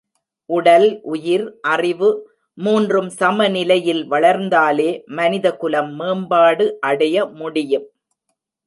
உடல், 0.49 0.99
உயிர், 1.03 1.45
அறிவு 1.67 2.09
மூன்றும் 2.57 3.09
சமநிலையில் 3.09 4.03
வளர்ந்தாலே 4.11 4.89
மனிதகுலம் 5.11 5.93
மேம்பாடு 5.95 6.67
அடைய 6.79 7.25
முடியும். 7.25 7.87